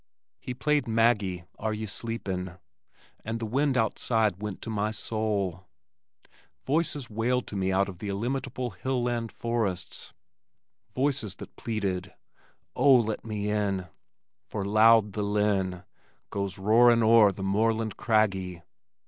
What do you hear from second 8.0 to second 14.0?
illimitable hill land forests, voices that pleaded: Oh, let me in,